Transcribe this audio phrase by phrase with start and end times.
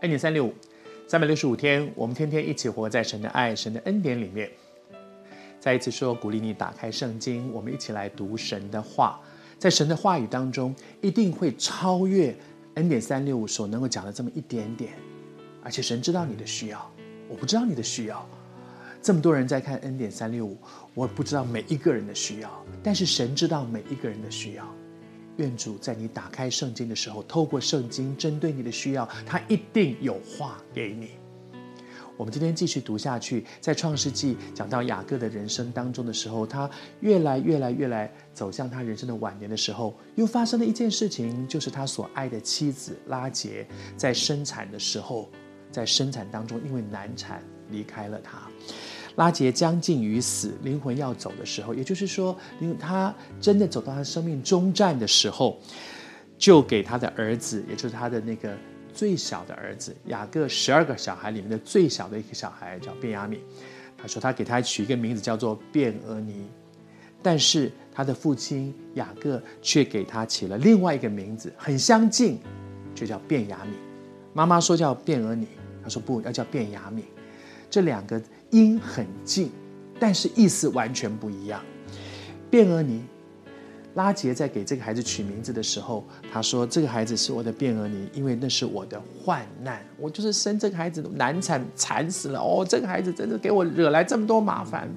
[0.00, 0.54] 恩典三六五，
[1.08, 4.48] 三百六十五天，我们天天一起活在神的爱、神的恩典里面。
[5.58, 9.20] 再一次说，鼓励你打开圣经，我们一起来读神的话。
[9.58, 12.32] 在神的话语当中，一定会超越
[12.74, 14.92] 恩典三六五所能够讲的这么一点点。
[15.64, 16.88] 而且神知道你的需要，
[17.28, 18.24] 我不知道你的需要。
[19.02, 20.56] 这么多人在看恩典三六五，
[20.94, 24.64] 我不知道每一个人的需要，但是神知道每一个人的需要。
[25.38, 31.10] 愿主在你打开圣经的时候，透过圣经针对你的需要，他一定有话给你。
[32.16, 43.64] 我们今天继续读下去，在创世纪讲到雅各的人生当中的时候，他越来越来越来走向他人生的晚年的时候，又发生了一件事情，就是他所爱的妻子拉杰
[43.96, 45.28] 在生产的时候，
[45.70, 48.50] 在生产当中因为难产离开了他。
[49.18, 55.58] 拉结将近于死，灵魂要走的时候，也就是说，因为他真的走到他生命终站的时候，
[56.38, 58.56] 就给他的儿子，也就是他的那个
[58.94, 63.38] 最小的儿子雅各十二个小孩里面的最小的一个小孩叫便雅悯。
[63.96, 66.46] 他说他给他取一个名字叫做便俄尼，
[67.20, 72.38] 但是他的父亲雅各却给他起了另外一个名字，很相近，
[72.94, 73.74] 就叫便雅悯。
[74.32, 75.48] 妈妈说叫便俄尼，
[75.82, 77.02] 他说不要叫便雅悯，
[77.68, 78.22] 这两个。
[78.50, 79.50] 音很近，
[79.98, 81.62] 但是意思完全不一样。
[82.50, 83.04] 便俄尼，
[83.94, 89.84] 拉杰在给这个孩子取名字的时候，他说：“这个孩子是我的便俄尼，因为那是我的患难。
[89.98, 94.88] 我就是生这个孩子难产惨死了哦，这个孩子真的给我惹来这么多麻烦。”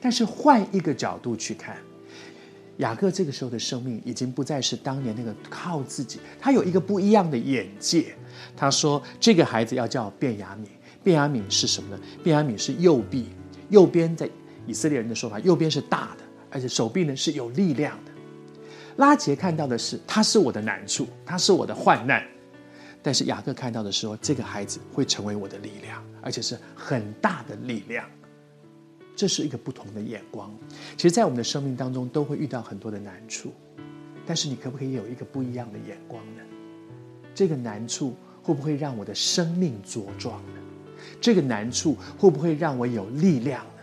[0.00, 1.78] 但是换一个角度去看，
[2.76, 8.14] 雅各这个时候的生命已经不再是当年那个靠自己，他有一个不一样的眼界。
[8.54, 10.68] 他说：“这个孩子要叫便雅悯。”
[11.04, 12.02] 便雅悯是什么呢？
[12.24, 13.28] 便雅悯是右臂，
[13.68, 14.28] 右边在
[14.66, 18.10] 以色列人的说法，右边是大的，而且手臂呢是有力量的。
[18.96, 22.26] 拉结看到的是，他是我的难处，他是我的患难，
[23.02, 28.08] 但是雅各看到的时候，这个孩子会成为我的力量，而且是很大的力量。
[29.16, 30.52] 这是一个不同的眼光。
[30.96, 33.52] 其实，在我们的生命当中，都会遇到很多的难处，
[34.24, 36.42] 但是你可不可以有一个不一样的眼光呢？
[37.34, 40.60] 这个难处会不会让我的生命茁壮呢？
[41.20, 43.82] 这个难处会不会让我有力量呢？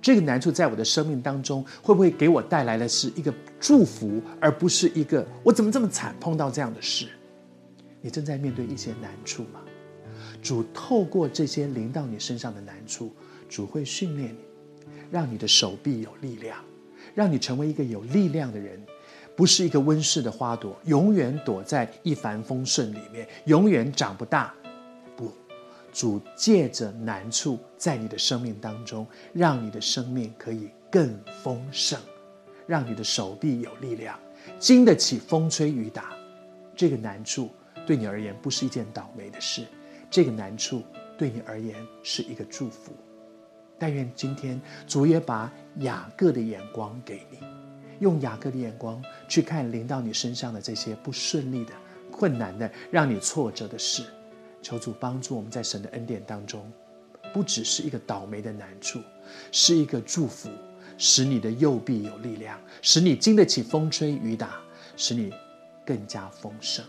[0.00, 7.06] 这个难处在我的生命当中会不会给我带来的是一个祝福，而不是一个我怎么这么惨碰到这样的事？
[8.00, 9.60] 你正在面对一些难处吗？
[10.40, 13.12] 主透过这些临到你身上的难处，
[13.48, 14.38] 主会训练你，
[15.10, 16.56] 让你的手臂有力量，
[17.12, 18.80] 让你成为一个有力量的人，
[19.34, 24.54] 不是一个温室的花朵，永远躲在一帆风顺里面，永远长不大。
[25.92, 31.98] 主借着难处，在你的生命当中，让你的生命可以更丰盛，
[32.66, 34.18] 让你的手臂有力量，
[34.58, 36.16] 经得起风吹雨打。
[36.76, 37.50] 这个难处
[37.86, 39.66] 对你而言不是一件倒霉的事，
[40.10, 40.82] 这个难处
[41.16, 42.92] 对你而言是一个祝福。
[43.78, 47.38] 但愿今天主也把雅各的眼光给你，
[48.00, 51.72] 用雅各的眼光去看临到你身上的这些不顺利的、
[52.10, 54.04] 困难的、让你挫折的事。
[54.68, 56.70] 求主帮助我们在神的恩典当中，
[57.32, 59.00] 不只是一个倒霉的难处，
[59.50, 60.50] 是一个祝福，
[60.98, 64.60] 使你的右臂有力量，使你经得起风吹雨打，
[64.94, 65.32] 使你
[65.86, 66.84] 更加丰盛。